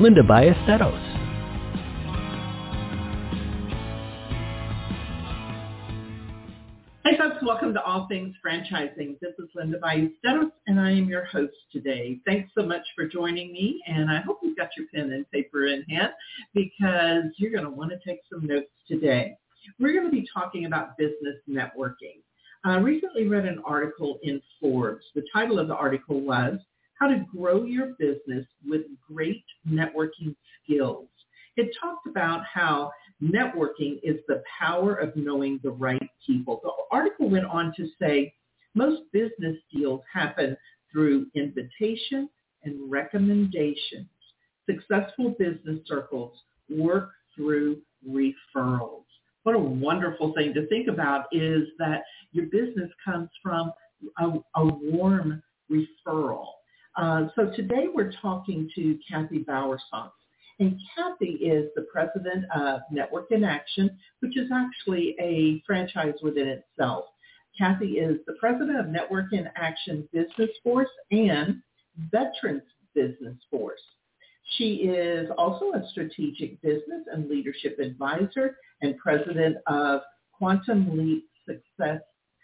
[0.00, 1.18] Linda Ballesteros.
[7.04, 9.18] Hey folks, welcome to All Things Franchising.
[9.20, 12.20] This is Linda Ballesteros and I am your host today.
[12.24, 15.66] Thanks so much for joining me and I hope you've got your pen and paper
[15.66, 16.12] in hand
[16.54, 19.36] because you're going to want to take some notes today.
[19.80, 22.22] We're going to be talking about business networking.
[22.64, 25.04] I recently read an article in Forbes.
[25.16, 26.60] The title of the article was
[26.98, 31.08] how to grow your business with great networking skills.
[31.56, 32.90] It talked about how
[33.22, 36.60] networking is the power of knowing the right people.
[36.62, 38.32] The article went on to say
[38.74, 40.56] most business deals happen
[40.92, 42.28] through invitation
[42.64, 44.08] and recommendations.
[44.66, 46.36] Successful business circles
[46.70, 49.04] work through referrals.
[49.42, 52.02] What a wonderful thing to think about is that
[52.32, 53.72] your business comes from
[54.18, 56.46] a, a warm referral.
[56.98, 60.10] Uh, so today we're talking to Kathy Bowersox.
[60.58, 66.48] And Kathy is the president of Network in Action, which is actually a franchise within
[66.48, 67.04] itself.
[67.56, 71.62] Kathy is the president of Network in Action Business Force and
[72.10, 72.62] Veterans
[72.96, 73.80] Business Force.
[74.56, 80.00] She is also a strategic business and leadership advisor and president of
[80.32, 82.00] Quantum Leap Success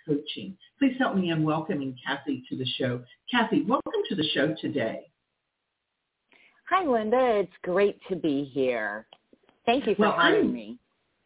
[0.06, 0.56] Coaching.
[0.78, 3.02] Please help me in welcoming Kathy to the show.
[3.30, 5.02] Kathy, welcome to the show today.
[6.70, 7.40] Hi, Linda.
[7.40, 9.06] It's great to be here.
[9.66, 10.78] Thank you for well, having me.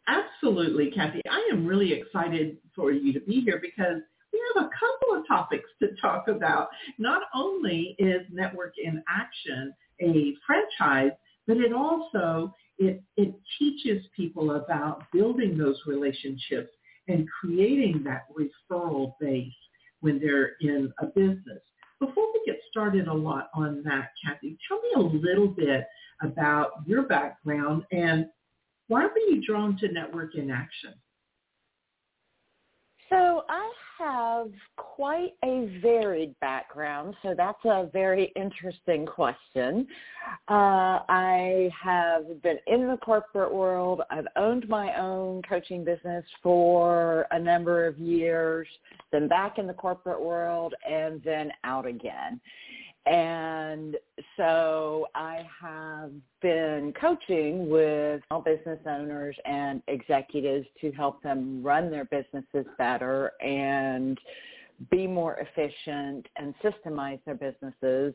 [0.06, 1.20] Absolutely, Kathy.
[1.30, 4.00] I am really excited for you to be here because
[4.32, 6.68] we have a couple of topics to talk about.
[6.98, 11.12] Not only is Network in Action a franchise,
[11.46, 16.70] but it also it, it teaches people about building those relationships
[17.08, 19.52] and creating that referral base
[20.00, 21.60] when they're in a business.
[22.00, 25.86] Before we get started a lot on that, Kathy, tell me a little bit
[26.22, 28.26] about your background and
[28.86, 30.94] why were you drawn to Network in Action?
[33.10, 39.86] So I have quite a varied background, so that's a very interesting question.
[40.48, 44.02] Uh, I have been in the corporate world.
[44.10, 48.68] I've owned my own coaching business for a number of years,
[49.10, 52.40] then back in the corporate world, and then out again.
[53.06, 53.96] And
[54.36, 56.10] so I have
[56.42, 63.32] been coaching with small business owners and executives to help them run their businesses better
[63.40, 64.18] and
[64.90, 68.14] be more efficient and systemize their businesses.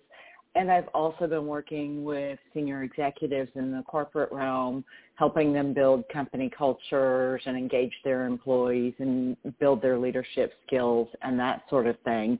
[0.55, 6.07] And I've also been working with senior executives in the corporate realm, helping them build
[6.09, 11.97] company cultures and engage their employees and build their leadership skills and that sort of
[12.01, 12.38] thing.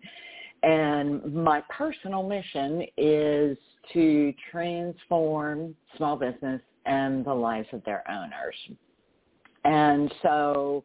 [0.64, 3.58] And my personal mission is
[3.92, 8.56] to transform small business and the lives of their owners.
[9.66, 10.84] And so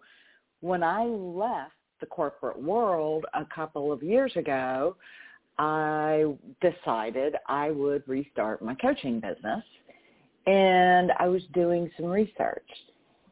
[0.60, 4.96] when I left the corporate world a couple of years ago,
[5.58, 6.24] I
[6.60, 9.64] decided I would restart my coaching business.
[10.46, 12.68] And I was doing some research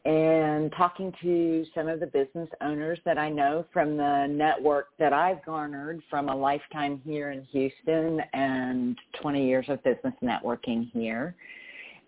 [0.06, 5.12] and talking to some of the business owners that I know from the network that
[5.12, 11.34] I've garnered from a lifetime here in Houston and 20 years of business networking here.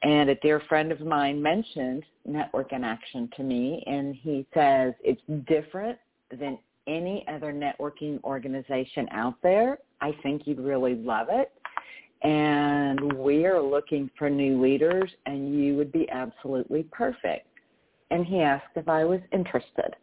[0.04, 4.94] And a dear friend of mine mentioned Network in Action to me, and he says
[5.02, 5.98] it's different
[6.30, 9.78] than any other networking organization out there.
[10.00, 11.50] I think you'd really love it.
[12.22, 17.48] And we are looking for new leaders, and you would be absolutely perfect
[18.10, 19.94] and he asked if I was interested.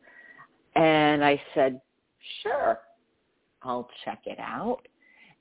[0.75, 1.81] And I said,
[2.43, 2.79] sure,
[3.63, 4.81] I'll check it out.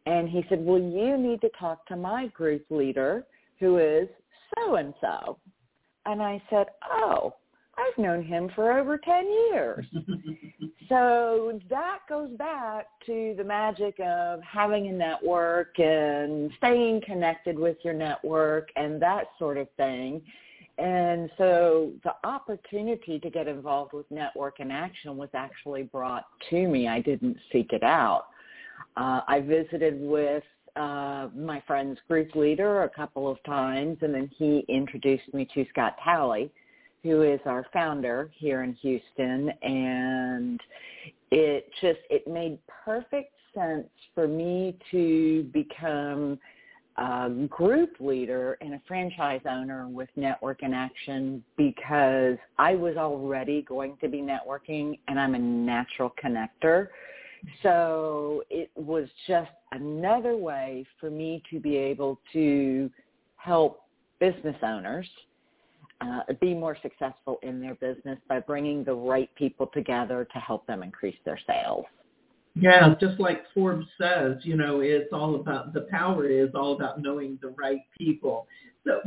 [0.06, 3.24] And he said, well, you need to talk to my group leader
[3.58, 4.08] who is
[4.54, 5.38] so-and-so.
[6.06, 7.34] And I said, oh,
[7.76, 9.86] I've known him for over 10 years.
[10.88, 17.78] so that goes back to the magic of having a network and staying connected with
[17.82, 20.22] your network and that sort of thing.
[20.78, 26.66] And so the opportunity to get involved with Network in Action was actually brought to
[26.66, 26.88] me.
[26.88, 28.26] I didn't seek it out.
[28.96, 30.42] Uh, I visited with
[30.76, 35.64] uh, my friend's group leader a couple of times, and then he introduced me to
[35.70, 36.50] Scott Talley,
[37.04, 40.60] who is our founder here in Houston, and
[41.30, 46.38] it just it made perfect sense for me to become
[46.96, 53.62] a group leader and a franchise owner with Network in Action because I was already
[53.62, 56.88] going to be networking and I'm a natural connector.
[57.62, 62.90] So it was just another way for me to be able to
[63.36, 63.82] help
[64.20, 65.06] business owners
[66.00, 70.66] uh, be more successful in their business by bringing the right people together to help
[70.66, 71.84] them increase their sales.
[72.56, 77.02] Yeah, just like Forbes says, you know, it's all about the power is all about
[77.02, 78.46] knowing the right people.
[78.86, 79.00] So,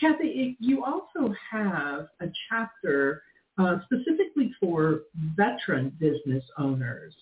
[0.00, 3.22] Kathy, you also have a chapter
[3.58, 5.02] uh, specifically for
[5.36, 7.14] veteran business owners.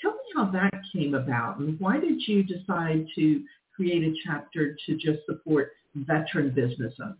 [0.00, 3.44] Tell me how that came about and why did you decide to
[3.74, 7.16] create a chapter to just support veteran business owners?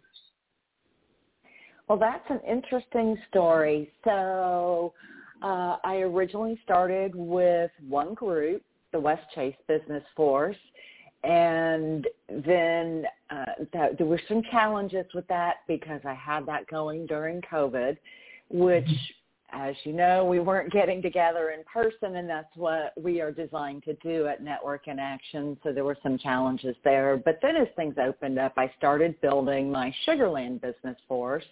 [1.88, 3.90] Well, that's an interesting story.
[4.04, 4.92] So
[5.44, 8.62] uh, I originally started with one group,
[8.92, 10.56] the West Chase Business Force,
[11.22, 12.06] and
[12.46, 13.44] then uh,
[13.74, 17.98] that, there were some challenges with that because I had that going during COVID,
[18.48, 18.88] which,
[19.52, 23.82] as you know, we weren't getting together in person, and that's what we are designed
[23.84, 25.58] to do at Network in Action.
[25.62, 27.18] So there were some challenges there.
[27.22, 31.44] But then as things opened up, I started building my Sugarland Business Force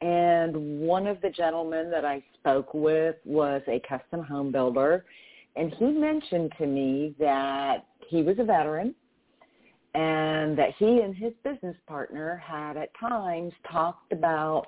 [0.00, 5.04] and one of the gentlemen that I spoke with was a custom home builder,
[5.56, 8.94] and he mentioned to me that he was a veteran
[9.94, 14.66] and that he and his business partner had at times talked about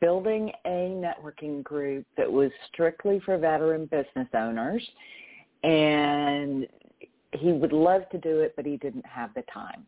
[0.00, 4.82] building a networking group that was strictly for veteran business owners
[5.62, 6.66] and
[7.32, 9.86] he would love to do it but he didn't have the time.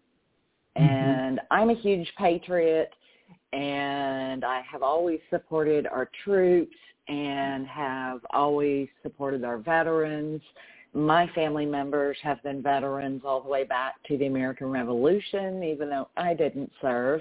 [0.77, 0.85] Mm-hmm.
[0.85, 2.93] And I'm a huge patriot
[3.53, 6.77] and I have always supported our troops
[7.09, 10.43] and have always supported our veterans.
[10.95, 15.91] My family members have been veterans all the way back to the American Revolution, even
[15.91, 17.21] though I didn't serve.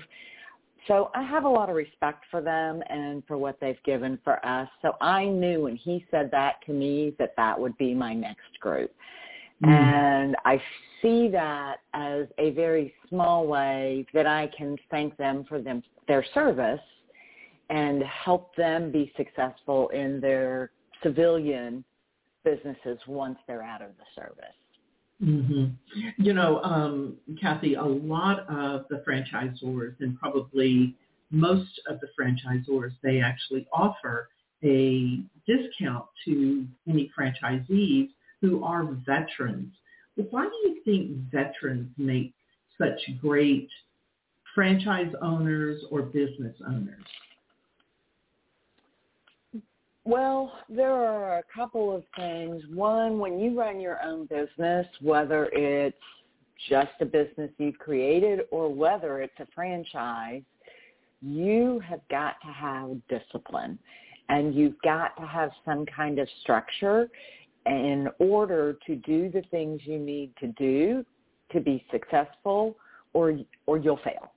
[0.87, 4.43] So I have a lot of respect for them and for what they've given for
[4.45, 4.69] us.
[4.81, 8.57] So I knew when he said that to me that that would be my next
[8.61, 8.91] group.
[9.63, 9.69] Mm.
[9.69, 10.61] And I
[11.01, 16.25] see that as a very small way that I can thank them for them their
[16.33, 16.79] service
[17.69, 20.71] and help them be successful in their
[21.03, 21.83] civilian
[22.43, 24.45] businesses once they're out of the service.
[25.23, 26.23] Mm-hmm.
[26.23, 30.95] You know, um, Kathy, a lot of the franchisors and probably
[31.31, 34.29] most of the franchisors, they actually offer
[34.63, 38.09] a discount to any franchisees
[38.41, 39.73] who are veterans.
[40.29, 42.33] Why do you think veterans make
[42.77, 43.69] such great
[44.55, 47.03] franchise owners or business owners?
[50.03, 52.63] Well, there are a couple of things.
[52.73, 55.97] One, when you run your own business, whether it's
[56.69, 60.43] just a business you've created or whether it's a franchise,
[61.21, 63.77] you have got to have discipline
[64.29, 67.09] and you've got to have some kind of structure
[67.67, 71.05] in order to do the things you need to do
[71.51, 72.75] to be successful
[73.13, 74.31] or or you'll fail.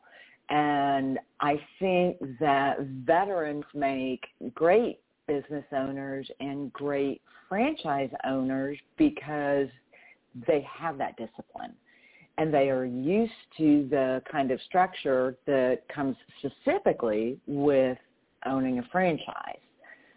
[0.48, 9.68] And I think that veterans make great business owners and great franchise owners because
[10.46, 11.72] they have that discipline
[12.38, 17.98] and they are used to the kind of structure that comes specifically with
[18.46, 19.58] owning a franchise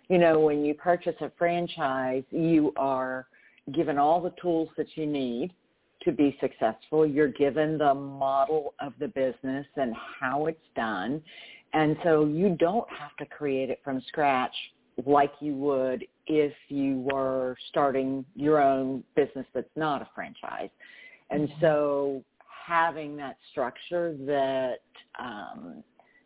[0.09, 3.27] you know, when you purchase a franchise, you are
[3.73, 5.53] given all the tools that you need
[6.03, 7.05] to be successful.
[7.05, 11.21] You're given the model of the business and how it's done.
[11.73, 14.53] And so you don't have to create it from scratch
[15.05, 20.69] like you would if you were starting your own business that's not a franchise.
[21.29, 21.61] And mm-hmm.
[21.61, 22.23] so
[22.67, 24.81] having that structure that
[25.19, 25.83] um,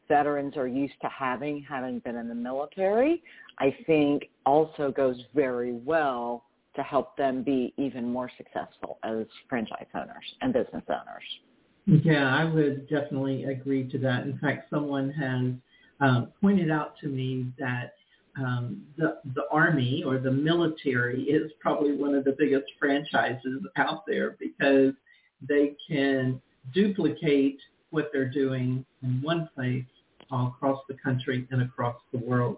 [0.08, 3.24] veterans are used to having, having been in the military,
[3.60, 6.44] I think also goes very well
[6.76, 12.04] to help them be even more successful as franchise owners and business owners.
[12.04, 14.24] Yeah, I would definitely agree to that.
[14.24, 15.54] In fact, someone has
[16.00, 17.94] um, pointed out to me that
[18.38, 24.06] um, the the army or the military is probably one of the biggest franchises out
[24.06, 24.94] there because
[25.42, 26.40] they can
[26.74, 27.60] duplicate
[27.90, 29.86] what they're doing in one place
[30.30, 32.58] all across the country and across the world.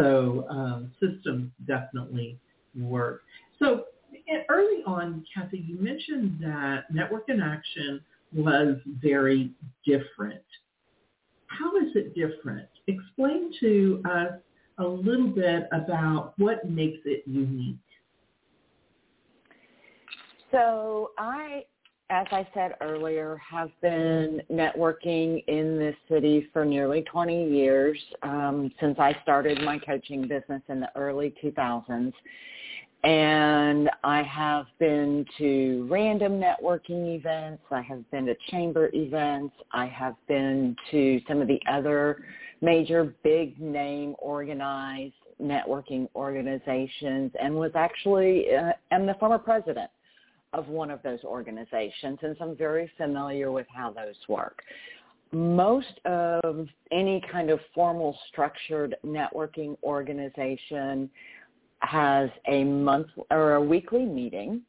[0.00, 2.38] So um, systems definitely
[2.74, 3.22] work.
[3.58, 3.84] So
[4.48, 8.00] early on, Kathy, you mentioned that Network in Action
[8.32, 9.52] was very
[9.84, 10.42] different.
[11.48, 12.68] How is it different?
[12.86, 14.32] Explain to us
[14.78, 17.76] a little bit about what makes it unique.
[20.50, 21.64] So I,
[22.10, 28.70] as I said earlier, have been networking in this city for nearly 20 years um,
[28.80, 32.12] since I started my coaching business in the early 2000s.
[33.02, 37.62] And I have been to random networking events.
[37.70, 39.54] I have been to chamber events.
[39.72, 42.24] I have been to some of the other
[42.60, 49.90] major big name organized networking organizations and was actually, uh, am the former president
[50.52, 52.18] of one of those organizations.
[52.22, 54.62] And so I'm very familiar with how those work
[55.32, 61.08] most of any kind of formal structured networking organization
[61.80, 64.60] has a month or a weekly meeting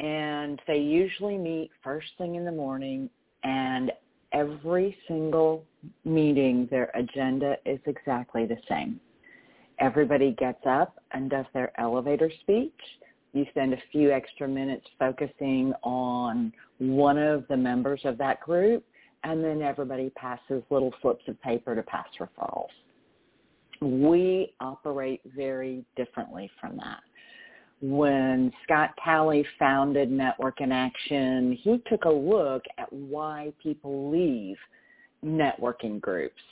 [0.00, 3.08] and they usually meet first thing in the morning
[3.44, 3.92] and
[4.32, 5.64] every single
[6.04, 9.00] meeting their agenda is exactly the same.
[9.80, 12.78] Everybody gets up and does their elevator speech.
[13.32, 18.84] You spend a few extra minutes focusing on one of the members of that group
[19.24, 22.68] and then everybody passes little slips of paper to pass referrals
[23.80, 27.00] we operate very differently from that.
[27.80, 34.56] When Scott Talley founded Network in Action, he took a look at why people leave
[35.24, 36.42] networking groups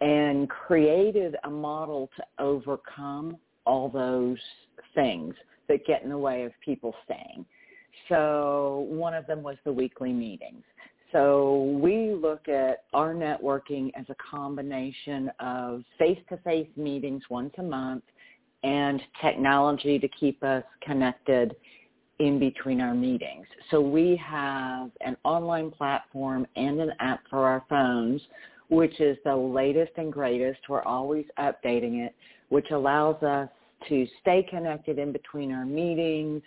[0.00, 4.38] and created a model to overcome all those
[4.94, 5.34] things
[5.72, 7.44] that get in the way of people staying.
[8.08, 10.62] So one of them was the weekly meetings.
[11.12, 18.04] So we look at our networking as a combination of face-to-face meetings once a month
[18.62, 21.54] and technology to keep us connected
[22.18, 23.46] in between our meetings.
[23.70, 28.22] So we have an online platform and an app for our phones,
[28.70, 30.60] which is the latest and greatest.
[30.68, 32.14] We're always updating it,
[32.48, 33.48] which allows us
[33.88, 36.42] to stay connected in between our meetings,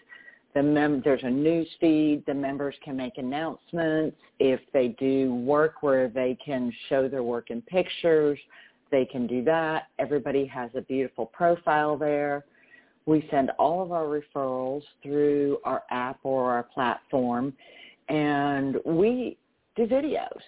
[0.56, 2.24] the mem- there's a news feed.
[2.26, 4.16] The members can make announcements.
[4.40, 8.40] If they do work where they can show their work in pictures,
[8.90, 9.88] they can do that.
[10.00, 12.46] Everybody has a beautiful profile there.
[13.06, 17.54] We send all of our referrals through our app or our platform,
[18.08, 19.38] and we
[19.76, 20.40] do videos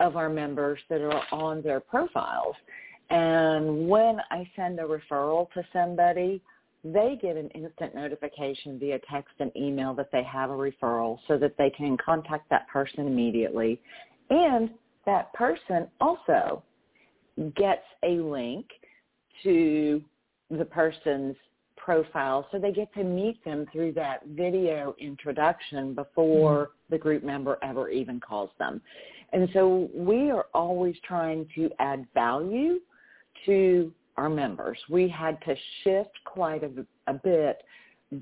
[0.00, 2.56] of our members that are on their profiles.
[3.12, 6.40] And when I send a referral to somebody,
[6.82, 11.36] they get an instant notification via text and email that they have a referral so
[11.36, 13.78] that they can contact that person immediately.
[14.30, 14.70] And
[15.04, 16.62] that person also
[17.54, 18.66] gets a link
[19.42, 20.02] to
[20.50, 21.36] the person's
[21.76, 26.94] profile so they get to meet them through that video introduction before mm-hmm.
[26.94, 28.80] the group member ever even calls them.
[29.34, 32.80] And so we are always trying to add value
[33.46, 34.78] to our members.
[34.88, 36.70] We had to shift quite a,
[37.06, 37.62] a bit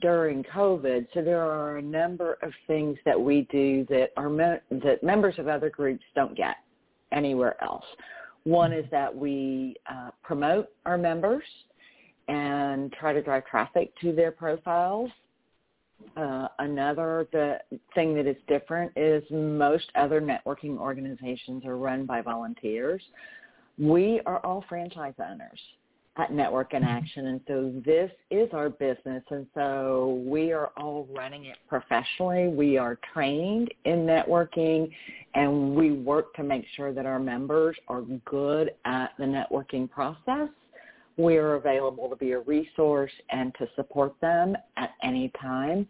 [0.00, 4.79] during COVID, so there are a number of things that we do that are me-
[4.83, 6.57] that members of other groups don't get
[7.12, 7.85] anywhere else.
[8.45, 11.43] One is that we uh, promote our members
[12.29, 15.11] and try to drive traffic to their profiles.
[16.17, 17.59] Uh, another the
[17.95, 23.03] thing that is different is most other networking organizations are run by volunteers.
[23.81, 25.59] We are all franchise owners
[26.17, 26.91] at Network in mm-hmm.
[26.91, 27.27] Action.
[27.29, 29.23] And so this is our business.
[29.31, 32.49] And so we are all running it professionally.
[32.49, 34.91] We are trained in networking
[35.35, 40.49] and we work to make sure that our members are good at the networking process.
[41.17, 45.87] We are available to be a resource and to support them at any time.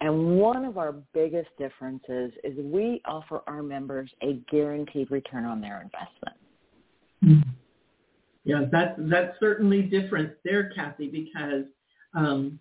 [0.00, 5.60] And one of our biggest differences is we offer our members a guaranteed return on
[5.60, 6.36] their investment.
[7.24, 7.50] Mm-hmm.
[8.44, 11.64] Yeah, that's that's certainly different there, Kathy, because
[12.14, 12.60] um,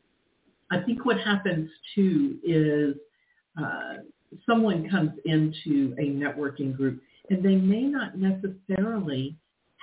[0.71, 2.95] I think what happens too is
[3.61, 3.95] uh,
[4.45, 9.35] someone comes into a networking group and they may not necessarily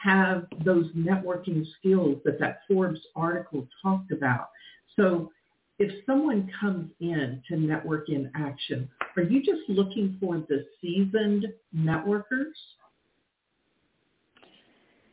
[0.02, 4.48] have those networking skills that that Forbes article talked about.
[4.96, 5.30] So
[5.78, 11.46] if someone comes in to network in action, are you just looking for the seasoned
[11.76, 12.52] networkers?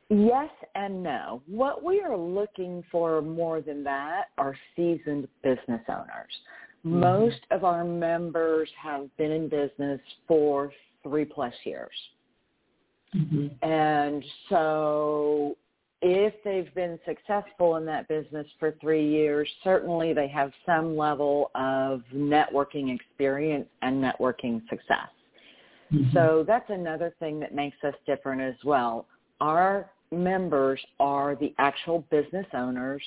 [0.09, 1.41] Yes and no.
[1.47, 6.33] What we are looking for more than that are seasoned business owners.
[6.85, 6.99] Mm-hmm.
[6.99, 10.71] Most of our members have been in business for
[11.03, 11.91] three plus years.
[13.15, 13.47] Mm-hmm.
[13.69, 15.57] And so
[16.01, 21.51] if they've been successful in that business for three years, certainly they have some level
[21.55, 25.09] of networking experience and networking success.
[25.91, 26.11] Mm-hmm.
[26.13, 29.05] So that's another thing that makes us different as well.
[29.39, 33.01] Our members are the actual business owners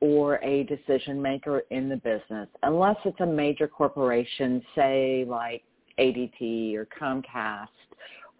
[0.00, 5.62] or a decision maker in the business, unless it's a major corporation, say like
[5.98, 7.68] ADT or Comcast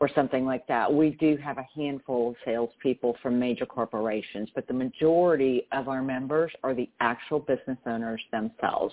[0.03, 0.93] or something like that.
[0.93, 6.03] We do have a handful of salespeople from major corporations, but the majority of our
[6.03, 8.93] members are the actual business owners themselves.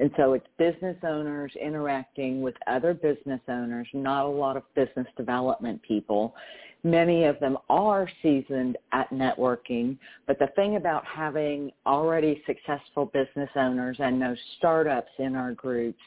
[0.00, 5.06] And so it's business owners interacting with other business owners, not a lot of business
[5.16, 6.34] development people.
[6.84, 13.50] Many of them are seasoned at networking, but the thing about having already successful business
[13.56, 16.02] owners and no startups in our groups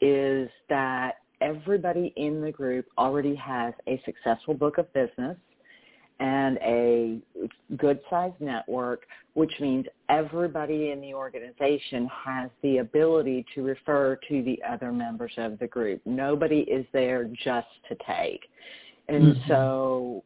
[0.00, 5.36] is that everybody in the group already has a successful book of business
[6.20, 7.20] and a
[7.76, 9.02] good sized network,
[9.34, 15.32] which means everybody in the organization has the ability to refer to the other members
[15.36, 16.00] of the group.
[16.04, 18.40] Nobody is there just to take.
[19.08, 19.48] And mm-hmm.
[19.48, 20.24] so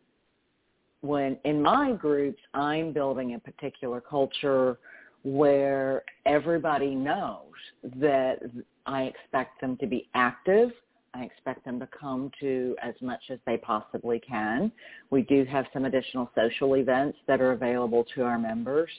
[1.01, 4.79] when in my groups, I'm building a particular culture
[5.25, 7.53] where everybody knows
[7.97, 8.41] that
[8.87, 10.73] I expect them to be active
[11.15, 14.73] I expect them to come to as much as they possibly can.
[15.11, 18.91] We do have some additional social events that are available to our members.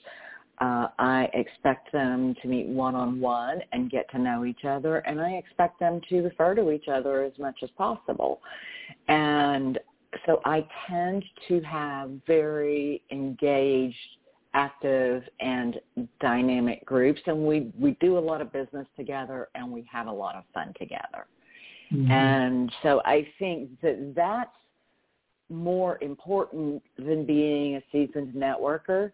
[0.60, 5.32] Uh, I expect them to meet one-on-one and get to know each other, and I
[5.32, 8.40] expect them to refer to each other as much as possible.
[9.08, 9.80] And
[10.26, 13.98] so I tend to have very engaged,
[14.54, 15.82] active, and
[16.22, 20.12] dynamic groups, and we, we do a lot of business together, and we have a
[20.12, 21.26] lot of fun together.
[21.92, 22.12] Mm-hmm.
[22.12, 24.52] And so I think that that's
[25.50, 29.12] more important than being a seasoned networker.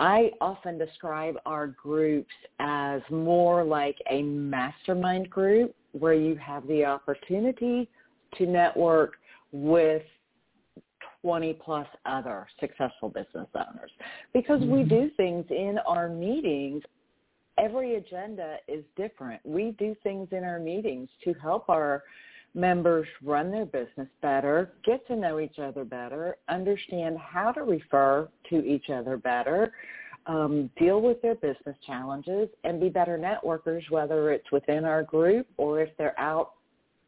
[0.00, 6.86] I often describe our groups as more like a mastermind group where you have the
[6.86, 7.86] opportunity
[8.38, 9.16] to network
[9.52, 10.02] with
[11.20, 13.90] 20 plus other successful business owners
[14.32, 14.76] because mm-hmm.
[14.76, 16.82] we do things in our meetings
[17.58, 19.40] every agenda is different.
[19.44, 22.02] We do things in our meetings to help our
[22.54, 28.28] members run their business better, get to know each other better, understand how to refer
[28.48, 29.72] to each other better,
[30.26, 35.46] um, deal with their business challenges, and be better networkers, whether it's within our group
[35.56, 36.52] or if they're out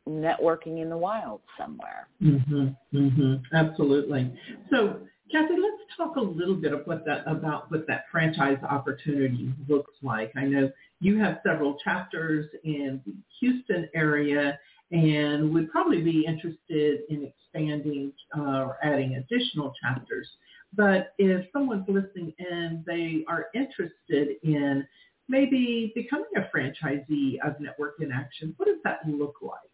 [0.09, 2.09] networking in the wild somewhere.
[2.21, 2.77] Mhm.
[2.93, 3.43] Mhm.
[3.53, 4.33] Absolutely.
[4.71, 5.01] So
[5.31, 9.95] Kathy, let's talk a little bit of what that about what that franchise opportunity looks
[10.03, 10.33] like.
[10.37, 14.59] I know you have several chapters in the Houston area
[14.93, 20.29] and would probably be interested in expanding uh, or adding additional chapters.
[20.75, 24.87] But if someone's listening and they are interested in
[25.29, 29.72] maybe becoming a franchisee of Network in Action, what does that look like?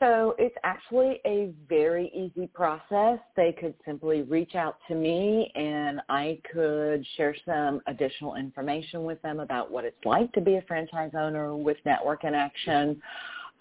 [0.00, 3.18] So it's actually a very easy process.
[3.36, 9.20] They could simply reach out to me and I could share some additional information with
[9.22, 13.02] them about what it's like to be a franchise owner with Network in Action.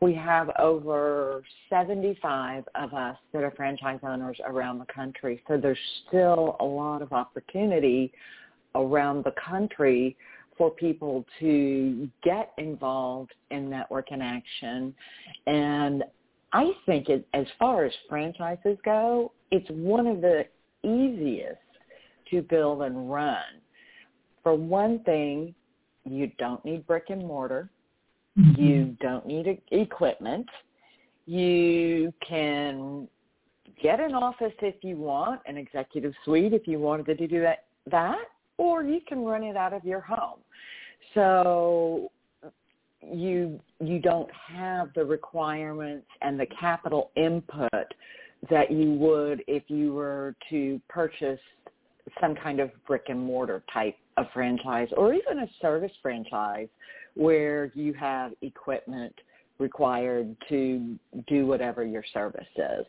[0.00, 5.78] We have over 75 of us that are franchise owners around the country, so there's
[6.08, 8.10] still a lot of opportunity
[8.74, 10.16] around the country
[10.56, 14.94] for people to get involved in network in action.
[15.46, 16.04] And
[16.52, 20.44] I think it, as far as franchises go, it's one of the
[20.82, 21.58] easiest
[22.30, 23.42] to build and run.
[24.42, 25.54] For one thing,
[26.04, 27.70] you don't need brick and mortar.
[28.38, 28.62] Mm-hmm.
[28.62, 30.48] You don't need equipment.
[31.26, 33.08] You can
[33.82, 37.64] get an office if you want, an executive suite if you wanted to do that,
[37.90, 38.18] that
[38.62, 40.38] or you can run it out of your home.
[41.14, 42.12] So
[43.02, 47.88] you you don't have the requirements and the capital input
[48.48, 51.40] that you would if you were to purchase
[52.20, 56.68] some kind of brick and mortar type of franchise or even a service franchise
[57.14, 59.14] where you have equipment
[59.58, 60.96] required to
[61.26, 62.86] do whatever your service is.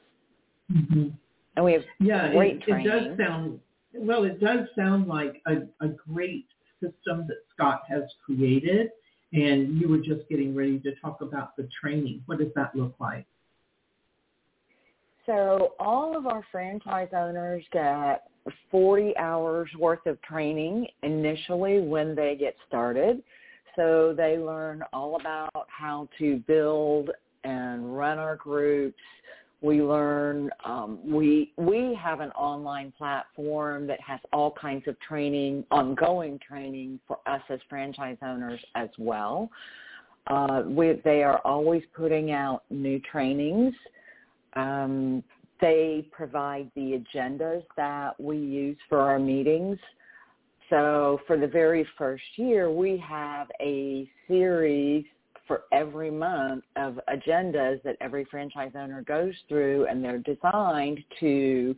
[0.72, 1.08] Mm-hmm.
[1.56, 2.88] And we have yeah, great it, training.
[2.88, 3.60] it does sound
[3.94, 4.24] well.
[4.24, 6.48] It does sound like a, a great
[6.82, 8.90] system that Scott has created.
[9.34, 12.22] And you were just getting ready to talk about the training.
[12.28, 13.26] What does that look like?
[15.26, 18.28] So all of our franchise owners get
[18.70, 23.24] 40 hours worth of training initially when they get started.
[23.76, 27.10] So they learn all about how to build
[27.44, 29.00] and run our groups.
[29.64, 35.64] We learn, um, we, we have an online platform that has all kinds of training,
[35.72, 39.50] ongoing training for us as franchise owners as well.
[40.28, 43.74] Uh, we, they are always putting out new trainings.
[44.58, 45.24] Um,
[45.62, 49.80] they provide the agendas that we use for our meetings.
[50.70, 55.06] So for the very first year, we have a series
[55.48, 61.76] for every month of agendas that every franchise owner goes through, and they're designed to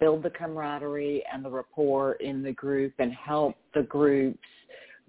[0.00, 4.38] build the camaraderie and the rapport in the group and help the groups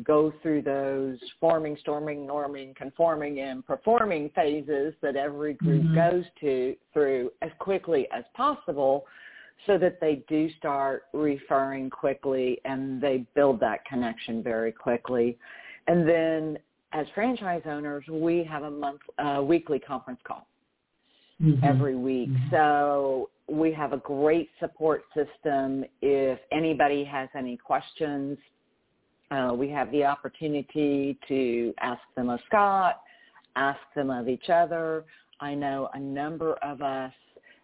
[0.03, 5.95] go through those forming, storming, norming, conforming, and performing phases that every group mm-hmm.
[5.95, 9.05] goes to through as quickly as possible
[9.67, 15.37] so that they do start referring quickly and they build that connection very quickly.
[15.87, 16.57] And then
[16.93, 20.47] as franchise owners, we have a month, uh, weekly conference call
[21.41, 21.63] mm-hmm.
[21.63, 22.29] every week.
[22.29, 22.49] Mm-hmm.
[22.51, 25.85] So we have a great support system.
[26.01, 28.37] If anybody has any questions,
[29.31, 33.01] uh, we have the opportunity to ask them of Scott,
[33.55, 35.05] ask them of each other.
[35.39, 37.13] I know a number of us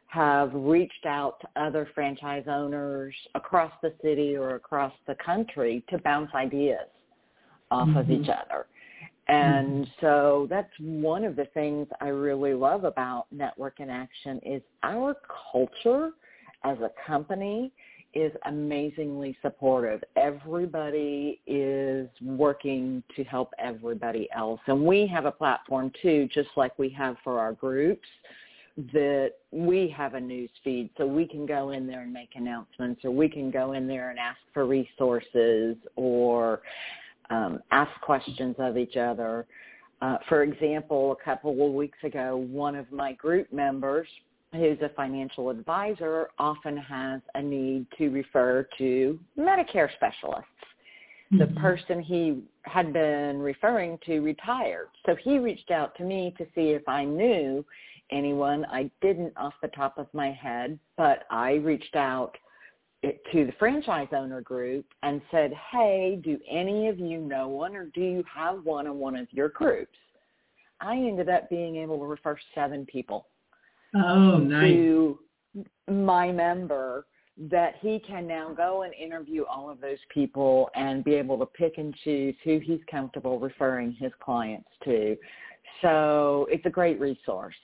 [0.08, 5.98] have reached out to other franchise owners across the city or across the country to
[5.98, 6.88] bounce ideas
[7.70, 7.98] off mm-hmm.
[7.98, 8.68] of each other.
[9.28, 10.06] And mm-hmm.
[10.06, 15.16] so that's one of the things I really love about Network in Action is our
[15.52, 16.12] culture
[16.64, 17.72] as a company
[18.14, 20.04] is amazingly supportive.
[20.16, 24.60] Everybody is working to help everybody else.
[24.68, 28.08] And we have a platform too, just like we have for our groups,
[28.94, 33.04] that we have a news feed so we can go in there and make announcements
[33.04, 36.62] or we can go in there and ask for resources or
[37.30, 39.46] um, ask questions of each other.
[40.02, 44.08] Uh, for example, a couple of weeks ago, one of my group members
[44.54, 50.46] who's a financial advisor often has a need to refer to Medicare specialists.
[51.34, 51.40] Mm-hmm.
[51.40, 54.88] The person he had been referring to retired.
[55.06, 57.66] So he reached out to me to see if I knew
[58.12, 58.66] anyone.
[58.72, 62.38] I didn't off the top of my head, but I reached out
[63.04, 67.86] to the franchise owner group and said, hey, do any of you know one or
[67.94, 69.98] do you have one in one of your groups?
[70.82, 73.28] I ended up being able to refer seven people
[73.96, 74.72] oh, nice.
[74.72, 75.20] to
[75.90, 77.06] my member
[77.38, 81.46] that he can now go and interview all of those people and be able to
[81.46, 85.16] pick and choose who he's comfortable referring his clients to.
[85.82, 87.56] So it's a great resource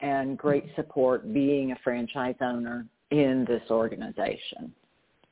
[0.00, 2.86] and great support being a franchise owner
[3.22, 4.72] in this organization.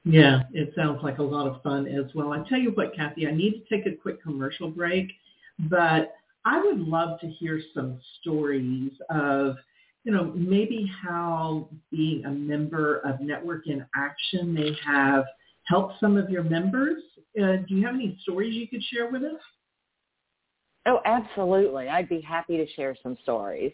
[0.04, 2.32] Yeah, it sounds like a lot of fun as well.
[2.32, 5.12] I tell you what, Kathy, I need to take a quick commercial break,
[5.70, 6.14] but
[6.44, 9.56] I would love to hear some stories of–
[10.04, 15.24] you know, maybe how being a member of Network in Action may have
[15.64, 17.02] helped some of your members.
[17.40, 19.40] Uh, do you have any stories you could share with us?
[20.86, 21.88] Oh, absolutely.
[21.88, 23.72] I'd be happy to share some stories.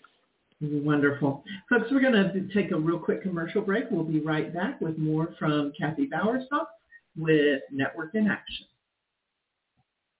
[0.61, 1.45] Wonderful.
[1.69, 3.85] Folks, we're going to take a real quick commercial break.
[3.91, 6.67] We'll be right back with more from Kathy Bowersox
[7.17, 8.67] with Network in Action.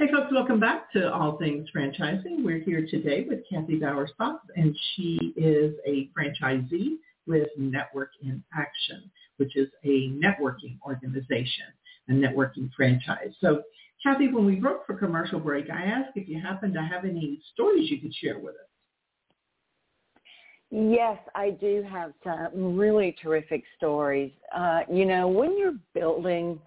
[0.00, 2.44] Hey folks, welcome back to All Things Franchising.
[2.44, 4.12] We're here today with Kathy Bowers
[4.54, 11.66] and she is a franchisee with Network in Action, which is a networking organization,
[12.08, 13.34] a networking franchise.
[13.40, 13.62] So
[14.00, 17.40] Kathy, when we broke for commercial break, I asked if you happen to have any
[17.52, 18.68] stories you could share with us.
[20.70, 24.30] Yes, I do have some really terrific stories.
[24.56, 26.60] Uh, you know, when you're building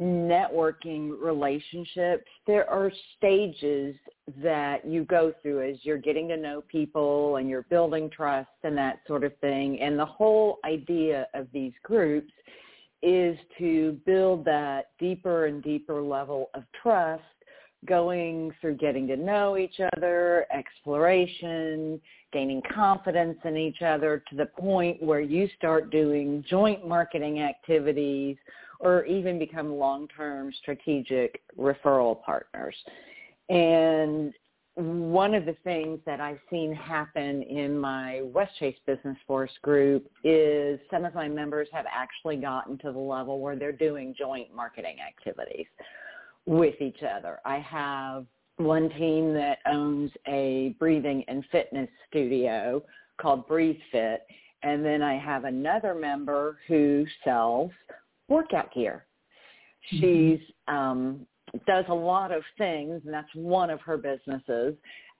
[0.00, 3.94] networking relationships, there are stages
[4.42, 8.76] that you go through as you're getting to know people and you're building trust and
[8.76, 9.80] that sort of thing.
[9.80, 12.32] And the whole idea of these groups
[13.02, 17.22] is to build that deeper and deeper level of trust
[17.86, 22.00] going through getting to know each other, exploration,
[22.32, 28.36] gaining confidence in each other to the point where you start doing joint marketing activities
[28.80, 32.74] or even become long-term strategic referral partners.
[33.48, 34.32] And
[34.74, 40.80] one of the things that I've seen happen in my Westchase Business Force group is
[40.90, 44.96] some of my members have actually gotten to the level where they're doing joint marketing
[45.06, 45.66] activities
[46.46, 47.40] with each other.
[47.44, 48.24] I have
[48.56, 52.82] one team that owns a breathing and fitness studio
[53.20, 54.22] called Breathe Fit,
[54.62, 57.70] and then I have another member who sells
[58.30, 59.04] workout gear.
[59.92, 60.00] Mm-hmm.
[60.00, 61.26] She's um,
[61.66, 64.74] does a lot of things, and that's one of her businesses.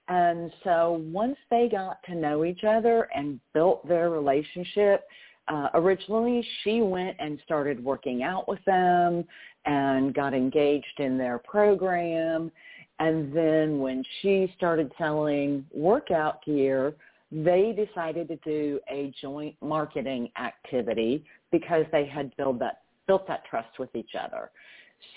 [0.09, 5.05] And so once they got to know each other and built their relationship,
[5.49, 9.25] uh, originally she went and started working out with them
[9.67, 12.51] and got engaged in their program.
[12.99, 16.95] And then when she started selling workout gear,
[17.33, 23.45] they decided to do a joint marketing activity because they had built that built that
[23.45, 24.53] trust with each other.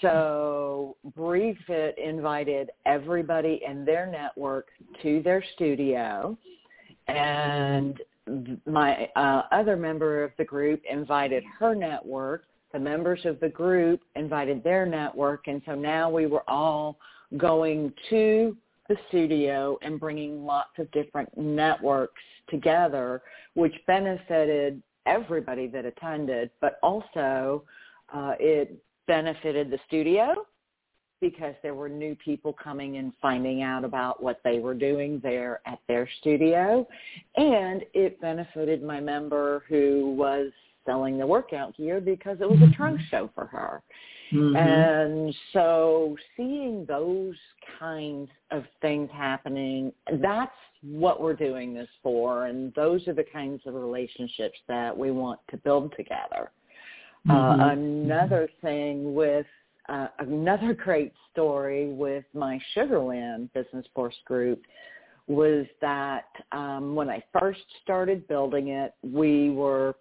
[0.02, 1.56] So Breathe
[2.04, 4.70] invited everybody in their network
[5.04, 6.36] to their studio,
[7.08, 8.02] and
[8.66, 12.46] my uh, other member of the group invited her network.
[12.72, 16.98] The members of the group invited their network, and so now we were all
[17.38, 18.58] going to
[18.90, 23.22] the studio and bringing lots of different networks together,
[23.54, 27.64] which benefited everybody that attended, but also
[28.14, 30.34] uh, it benefited the studio
[31.20, 35.62] because there were new people coming and finding out about what they were doing there
[35.66, 36.86] at their studio.
[37.38, 40.52] And it benefited my member who was
[40.86, 43.10] selling the workout gear because it was a trunk mm-hmm.
[43.10, 43.82] show for her.
[44.34, 44.56] Mm-hmm.
[44.56, 47.36] And so seeing those
[47.80, 52.48] kinds of things happening, that's what we're doing this for.
[52.48, 56.52] And those are the kinds of relationships that we want to build together.
[57.28, 57.62] Mm-hmm.
[57.62, 59.46] Uh, another thing with
[59.90, 64.62] uh, another great story with my Sugarland Business Force group
[65.28, 69.96] was that um, when I first started building it, we were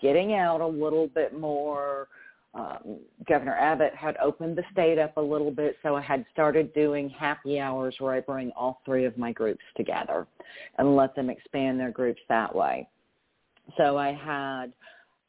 [0.00, 2.08] getting out a little bit more.
[2.54, 6.72] Um, Governor Abbott had opened the state up a little bit, so I had started
[6.72, 10.26] doing happy hours where I bring all three of my groups together
[10.78, 12.88] and let them expand their groups that way.
[13.76, 14.72] So I had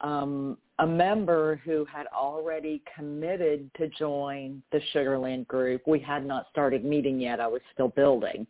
[0.02, 5.88] um, a member who had already committed to join the Sugarland group.
[5.88, 7.40] We had not started meeting yet.
[7.40, 8.46] I was still building.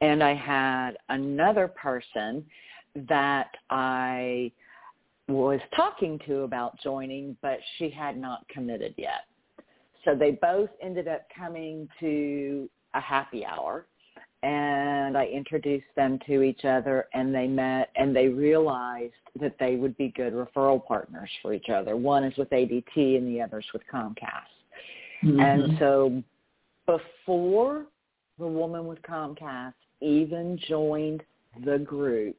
[0.00, 2.44] And I had another person
[3.08, 4.50] that I
[5.28, 9.26] was talking to about joining, but she had not committed yet.
[10.04, 13.86] So they both ended up coming to a happy hour
[14.42, 19.76] and I introduced them to each other and they met and they realized that they
[19.76, 21.96] would be good referral partners for each other.
[21.96, 24.14] One is with ADT and the other's with Comcast.
[25.22, 25.40] Mm-hmm.
[25.40, 26.22] And so
[26.86, 27.86] before
[28.38, 31.22] the woman with Comcast even joined
[31.64, 32.36] the group,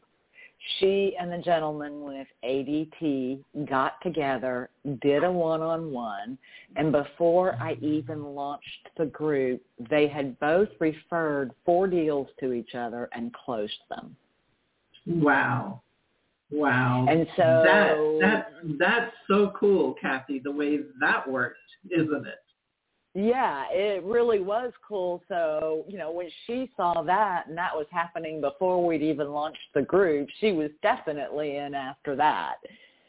[0.80, 4.70] she and the gentleman with ADT got together,
[5.02, 6.38] did a one-on-one,
[6.76, 12.76] and before I even launched the group, they had both referred four deals to each
[12.76, 14.16] other and closed them.
[15.08, 15.82] Wow.
[16.52, 17.06] Wow.
[17.10, 18.48] And so that, that
[18.78, 21.58] that's so cool, Kathy, the way that worked,
[21.90, 22.44] isn't it?
[23.14, 25.22] Yeah, it really was cool.
[25.28, 29.60] So, you know, when she saw that and that was happening before we'd even launched
[29.74, 32.56] the group, she was definitely in after that.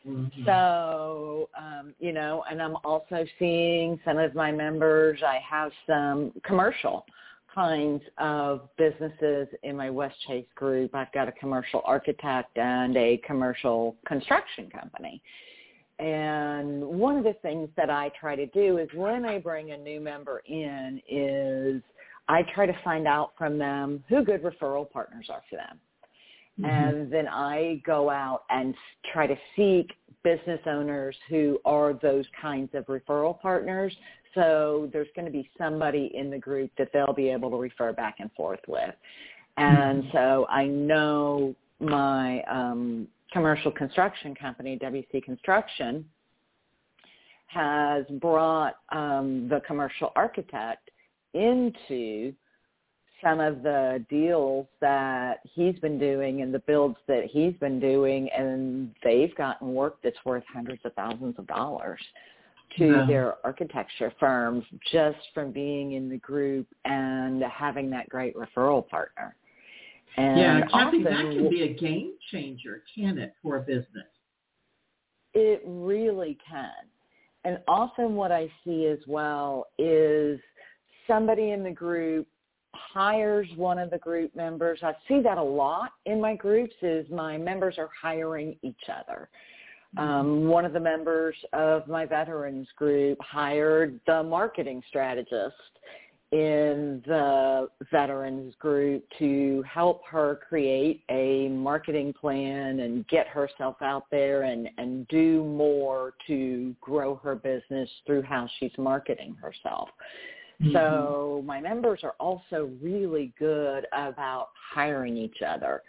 [0.07, 0.45] Mm-hmm.
[0.45, 6.33] So, um, you know, and I'm also seeing some of my members, I have some
[6.45, 7.07] commercial
[7.55, 10.95] kinds of businesses in my West Chase group.
[10.95, 15.23] I've got a commercial architect and a commercial construction company.
[15.99, 19.79] And one of the things that I try to do is when I bring a
[19.79, 21.83] new member in is
[22.29, 25.79] I try to find out from them who good referral partners are for them.
[26.61, 26.65] Mm-hmm.
[26.65, 28.75] And then I go out and
[29.13, 33.95] try to seek business owners who are those kinds of referral partners.
[34.35, 37.93] So there's going to be somebody in the group that they'll be able to refer
[37.93, 38.95] back and forth with.
[39.57, 40.17] And mm-hmm.
[40.17, 46.05] so I know my um, commercial construction company, WC Construction,
[47.47, 50.91] has brought um, the commercial architect
[51.35, 52.33] into
[53.23, 58.29] some of the deals that he's been doing and the builds that he's been doing,
[58.37, 62.01] and they've gotten work that's worth hundreds of thousands of dollars
[62.79, 68.87] to their architecture firms just from being in the group and having that great referral
[68.89, 69.37] partner.
[70.17, 74.07] And yeah, Kathy, that can be a game changer, can it, for a business?
[75.35, 76.71] It really can.
[77.45, 80.39] And often what I see as well is
[81.07, 82.29] somebody in the group
[82.75, 84.79] hires one of the group members.
[84.83, 89.29] I see that a lot in my groups is my members are hiring each other.
[89.97, 90.09] Mm-hmm.
[90.09, 95.55] Um, one of the members of my veterans group hired the marketing strategist
[96.33, 104.07] in the veterans group to help her create a marketing plan and get herself out
[104.11, 109.91] there and, and do more to grow her business through how she's marketing herself.
[110.63, 110.73] Mm-hmm.
[110.73, 115.83] So my members are also really good about hiring each other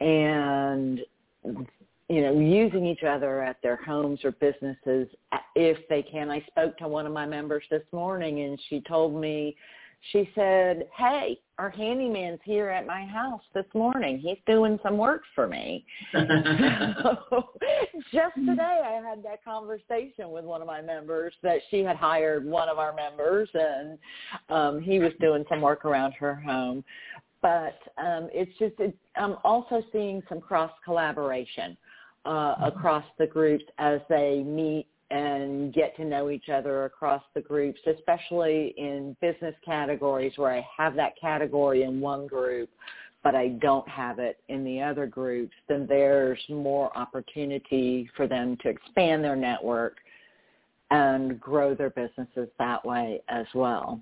[0.00, 1.00] and
[2.08, 5.08] you know, using each other at their homes or businesses
[5.54, 6.30] if they can.
[6.30, 9.56] I spoke to one of my members this morning and she told me
[10.12, 14.18] she said, hey, our handyman's here at my house this morning.
[14.18, 15.84] He's doing some work for me.
[16.12, 17.48] so,
[18.12, 22.44] just today I had that conversation with one of my members that she had hired
[22.44, 23.98] one of our members and
[24.48, 26.84] um, he was doing some work around her home.
[27.40, 31.76] But um, it's just, it, I'm also seeing some cross collaboration
[32.24, 37.40] uh, across the groups as they meet and get to know each other across the
[37.40, 42.70] groups, especially in business categories where I have that category in one group,
[43.22, 48.56] but I don't have it in the other groups, then there's more opportunity for them
[48.62, 49.96] to expand their network
[50.90, 54.00] and grow their businesses that way as well.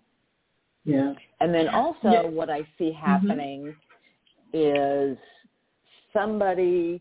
[0.85, 1.15] Yeah.
[1.41, 2.23] And then also yeah.
[2.23, 3.07] what I see mm-hmm.
[3.07, 3.75] happening
[4.55, 5.13] mm-hmm.
[5.13, 5.19] is
[6.13, 7.01] somebody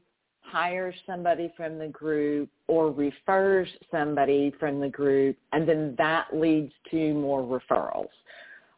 [0.51, 6.73] hires somebody from the group or refers somebody from the group, and then that leads
[6.91, 8.09] to more referrals.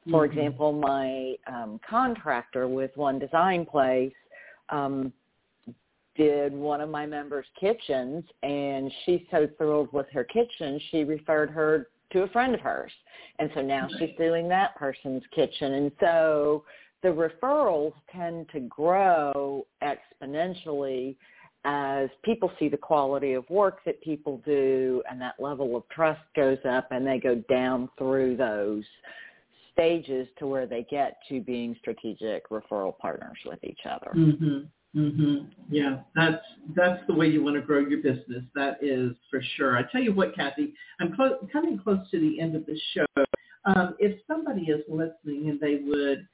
[0.10, 0.38] For mm-hmm.
[0.38, 4.14] example, my um, contractor with One Design Place
[4.70, 5.14] um,
[6.16, 11.50] did one of my members' kitchens, and she's so thrilled with her kitchen, she referred
[11.50, 12.92] her to a friend of hers.
[13.40, 13.92] And so now right.
[13.98, 15.74] she's doing that person's kitchen.
[15.74, 16.64] And so
[17.02, 21.16] the referrals tend to grow exponentially
[21.66, 26.22] as people see the quality of work that people do and that level of trust
[26.36, 28.84] goes up and they go down through those
[29.72, 34.12] stages to where they get to being strategic referral partners with each other.
[34.14, 34.68] Mhm.
[34.96, 35.48] Mhm.
[35.70, 36.46] Yeah, that's
[36.76, 38.44] that's the way you want to grow your business.
[38.54, 39.76] That is for sure.
[39.76, 43.06] I tell you what, Kathy, I'm clo- coming close to the end of the show.
[43.66, 46.28] Um, if somebody is listening and they would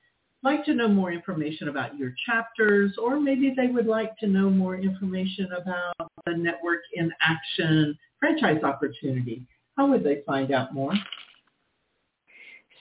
[0.44, 4.50] like to know more information about your chapters, or maybe they would like to know
[4.50, 9.46] more information about the Network in Action franchise opportunity,
[9.78, 10.92] how would they find out more?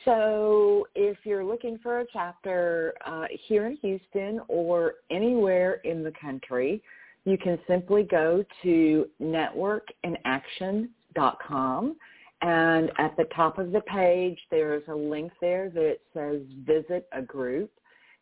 [0.05, 6.12] So if you're looking for a chapter uh, here in Houston or anywhere in the
[6.21, 6.83] country,
[7.25, 11.97] you can simply go to networkinaction.com
[12.41, 17.09] and at the top of the page, there is a link there that says visit
[17.12, 17.70] a group.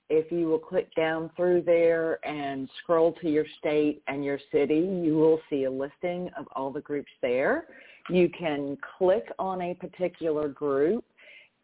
[0.09, 4.89] If you will click down through there and scroll to your state and your city,
[5.03, 7.67] you will see a listing of all the groups there.
[8.09, 11.05] You can click on a particular group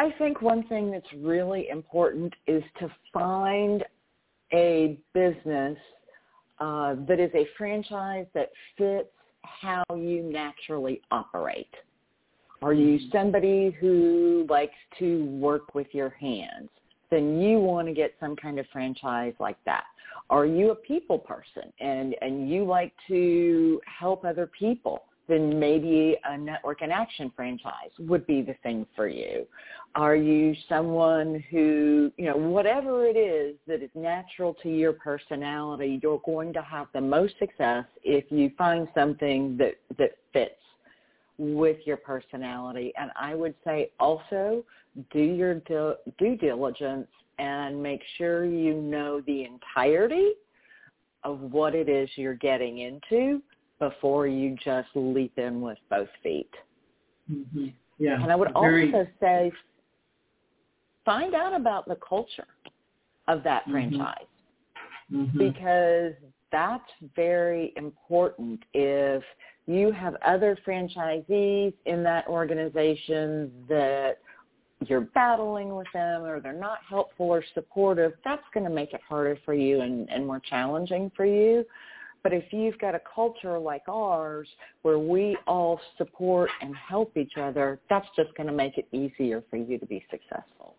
[0.00, 3.84] I think one thing that's really important is to find
[4.50, 5.76] a business
[6.58, 8.48] uh, that is a franchise that
[8.78, 9.10] fits
[9.42, 11.68] how you naturally operate.
[12.62, 13.14] Are you mm-hmm.
[13.14, 16.70] somebody who likes to work with your hands?
[17.10, 19.84] Then you want to get some kind of franchise like that.
[20.30, 25.02] Are you a people person and, and you like to help other people?
[25.30, 29.46] Then maybe a Network in Action franchise would be the thing for you.
[29.94, 36.00] Are you someone who, you know, whatever it is that is natural to your personality,
[36.02, 40.54] you're going to have the most success if you find something that, that fits
[41.38, 42.92] with your personality.
[42.98, 44.64] And I would say also
[45.12, 47.06] do your due diligence
[47.38, 50.32] and make sure you know the entirety
[51.22, 53.40] of what it is you're getting into
[53.80, 56.50] before you just leap in with both feet.
[57.30, 57.68] Mm-hmm.
[57.98, 58.22] Yeah.
[58.22, 58.92] And I would very...
[58.92, 59.50] also say
[61.04, 62.46] find out about the culture
[63.26, 63.72] of that mm-hmm.
[63.72, 64.14] franchise
[65.12, 65.38] mm-hmm.
[65.38, 66.12] because
[66.52, 69.22] that's very important if
[69.66, 74.18] you have other franchisees in that organization that
[74.86, 79.00] you're battling with them or they're not helpful or supportive, that's going to make it
[79.06, 81.64] harder for you and, and more challenging for you.
[82.22, 84.48] But if you've got a culture like ours
[84.82, 89.42] where we all support and help each other, that's just going to make it easier
[89.50, 90.74] for you to be successful.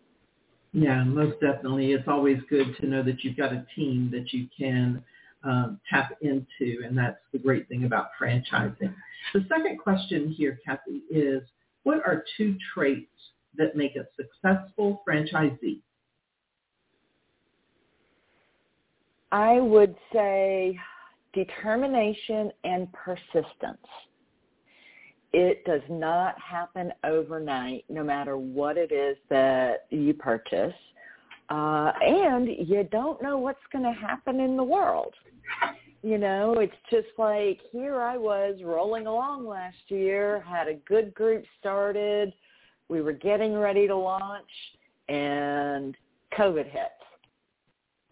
[0.72, 1.92] Yeah, most definitely.
[1.92, 5.04] It's always good to know that you've got a team that you can
[5.44, 8.94] um, tap into, and that's the great thing about franchising.
[9.34, 11.42] The second question here, Kathy, is
[11.82, 13.10] what are two traits
[13.56, 15.80] that make a successful franchisee?
[19.30, 20.78] I would say
[21.32, 23.86] determination and persistence.
[25.32, 30.74] It does not happen overnight, no matter what it is that you purchase.
[31.48, 35.14] Uh, and you don't know what's going to happen in the world.
[36.02, 41.14] You know, it's just like here I was rolling along last year, had a good
[41.14, 42.32] group started,
[42.88, 44.50] we were getting ready to launch,
[45.08, 45.96] and
[46.36, 46.92] COVID hit.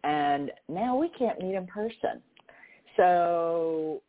[0.05, 2.23] And now we can't meet in person.
[2.97, 4.03] So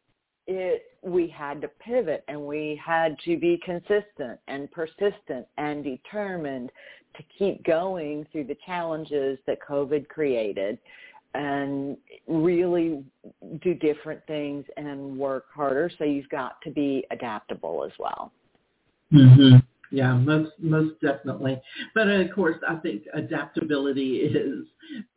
[0.48, 6.72] it we had to pivot and we had to be consistent and persistent and determined
[7.18, 10.78] to keep going through the challenges that COVID created
[11.34, 13.04] and really
[13.64, 15.90] do different things and work harder.
[15.98, 18.32] So you've got to be adaptable as well.
[19.14, 19.58] Mm-hmm.
[19.92, 21.62] Yeah, most most definitely.
[21.94, 24.66] But of course, I think adaptability is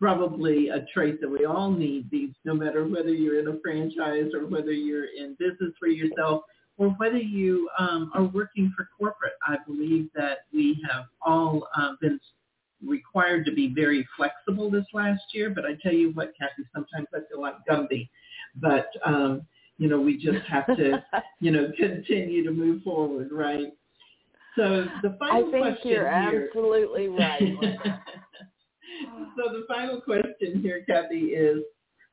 [0.00, 2.10] probably a trait that we all need.
[2.10, 6.42] These, no matter whether you're in a franchise or whether you're in business for yourself
[6.76, 9.34] or whether you um, are working for corporate.
[9.46, 12.18] I believe that we have all uh, been
[12.84, 15.50] required to be very flexible this last year.
[15.50, 18.08] But I tell you what, Kathy, sometimes I feel like Gumby.
[18.56, 19.46] But um,
[19.78, 21.04] you know, we just have to,
[21.40, 23.72] you know, continue to move forward, right?
[24.56, 27.40] So the final I think question you're here, absolutely right.
[29.36, 31.62] so the final question here, Kathy, is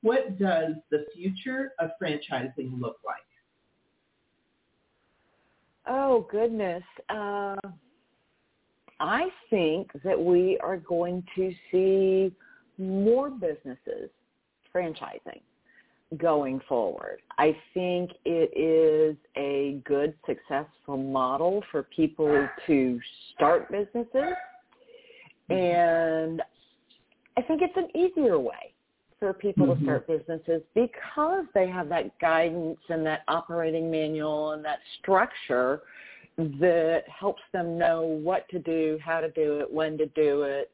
[0.02, 3.18] what does the future of franchising look like?
[5.88, 6.84] Oh goodness.
[7.10, 7.56] Uh,
[9.00, 12.32] I think that we are going to see
[12.78, 14.10] more businesses
[14.74, 15.42] franchising
[16.18, 17.22] going forward.
[17.38, 23.00] I think it is a good, successful model for people to
[23.34, 24.34] start businesses.
[25.50, 26.42] And
[27.38, 28.74] I think it's an easier way
[29.20, 29.80] for people mm-hmm.
[29.80, 35.82] to start businesses because they have that guidance and that operating manual and that structure
[36.38, 40.72] that helps them know what to do, how to do it, when to do it,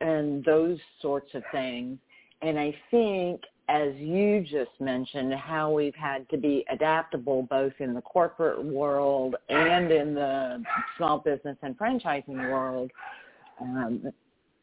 [0.00, 1.98] and those sorts of things.
[2.42, 7.94] And I think, as you just mentioned, how we've had to be adaptable both in
[7.94, 10.62] the corporate world and in the
[10.96, 12.90] small business and franchising world.
[13.60, 14.10] Um,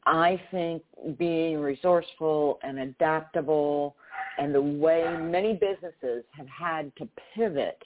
[0.05, 0.81] I think
[1.17, 3.95] being resourceful and adaptable
[4.39, 7.81] and the way many businesses have had to pivot,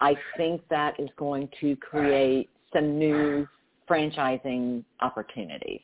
[0.00, 3.46] I think that is going to create some new
[3.88, 5.80] franchising opportunities.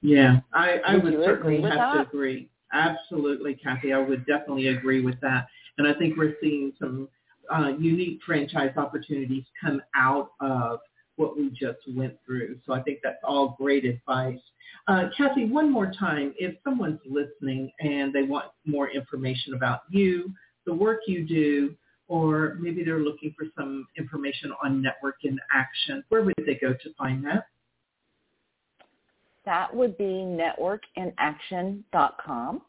[0.00, 1.92] Yeah, I, I would, would certainly have that?
[1.94, 2.48] to agree.
[2.72, 3.92] Absolutely, Kathy.
[3.92, 5.46] I would definitely agree with that.
[5.78, 7.08] And I think we're seeing some
[7.52, 10.80] uh, unique franchise opportunities come out of
[11.16, 12.58] what we just went through.
[12.66, 14.38] So I think that's all great advice.
[14.86, 20.32] Uh, Kathy, one more time, if someone's listening and they want more information about you,
[20.66, 21.74] the work you do,
[22.06, 26.72] or maybe they're looking for some information on Network in Action, where would they go
[26.72, 27.44] to find that?
[29.48, 32.62] That would be networkinaction.com.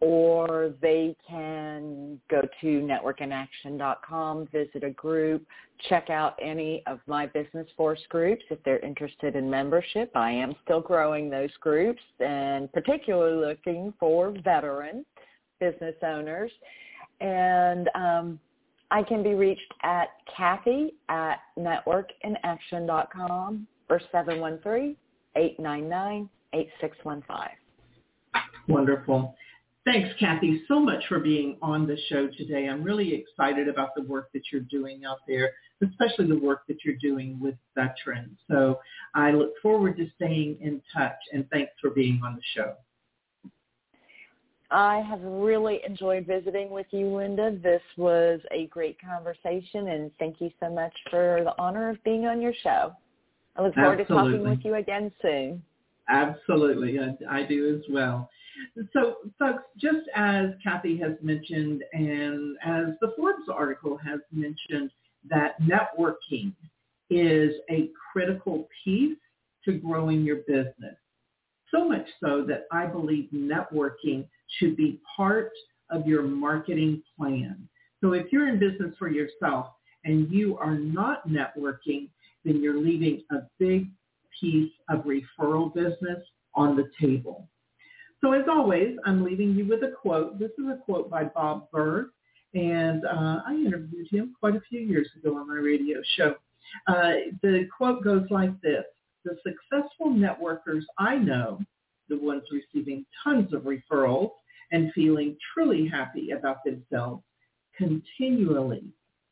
[0.00, 5.44] or they can go to networkinaction.com, visit a group,
[5.88, 10.12] check out any of my business force groups if they're interested in membership.
[10.14, 15.04] I am still growing those groups and particularly looking for veteran
[15.58, 16.52] business owners.
[17.20, 18.38] And um,
[18.90, 26.28] I can be reached at Kathy at networkinaction.com or 713-899-8615.
[28.68, 29.34] Wonderful.
[29.90, 32.68] Thanks, Kathy, so much for being on the show today.
[32.68, 36.84] I'm really excited about the work that you're doing out there, especially the work that
[36.84, 38.36] you're doing with veterans.
[38.50, 38.80] So
[39.14, 42.74] I look forward to staying in touch, and thanks for being on the show.
[44.70, 47.58] I have really enjoyed visiting with you, Linda.
[47.62, 52.26] This was a great conversation, and thank you so much for the honor of being
[52.26, 52.92] on your show.
[53.56, 54.32] I look forward Absolutely.
[54.32, 55.62] to talking with you again soon.
[56.10, 58.28] Absolutely, I, I do as well.
[58.92, 64.90] So, folks, just as Kathy has mentioned and as the Forbes article has mentioned,
[65.28, 66.52] that networking
[67.10, 69.18] is a critical piece
[69.64, 70.96] to growing your business.
[71.70, 74.26] So much so that I believe networking
[74.58, 75.52] should be part
[75.90, 77.68] of your marketing plan.
[78.00, 79.66] So if you're in business for yourself
[80.04, 82.08] and you are not networking,
[82.44, 83.88] then you're leaving a big
[84.40, 87.48] piece of referral business on the table.
[88.20, 90.38] So as always, I'm leaving you with a quote.
[90.38, 92.08] This is a quote by Bob Burg,
[92.54, 96.34] and uh, I interviewed him quite a few years ago on my radio show.
[96.86, 97.12] Uh,
[97.42, 98.84] the quote goes like this.
[99.24, 101.60] The successful networkers I know,
[102.08, 104.30] the ones receiving tons of referrals
[104.72, 107.22] and feeling truly happy about themselves,
[107.76, 108.84] continually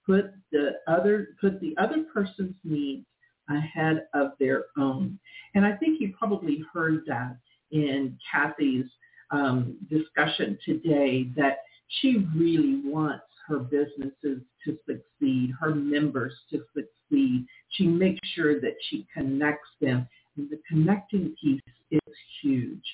[0.06, 3.04] put the other put the other person's needs
[3.48, 5.18] ahead of their own.
[5.54, 7.36] And I think you probably heard that
[7.70, 8.86] in Kathy's
[9.30, 11.58] um, discussion today that
[11.88, 17.46] she really wants her businesses to succeed, her members to succeed.
[17.70, 20.08] She makes sure that she connects them.
[20.36, 21.60] And the connecting piece
[21.90, 22.84] is huge.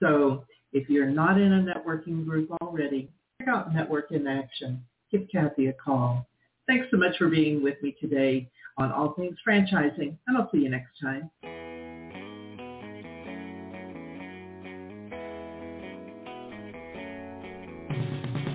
[0.00, 4.84] So if you're not in a networking group already, check out Network in Action.
[5.10, 6.26] Give Kathy a call.
[6.66, 10.58] Thanks so much for being with me today on All Things Franchising, and I'll see
[10.58, 11.30] you next time.